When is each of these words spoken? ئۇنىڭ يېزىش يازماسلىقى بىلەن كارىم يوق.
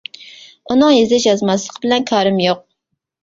ئۇنىڭ 0.75 0.93
يېزىش 0.93 1.27
يازماسلىقى 1.29 1.83
بىلەن 1.83 2.09
كارىم 2.13 2.39
يوق. 2.47 2.65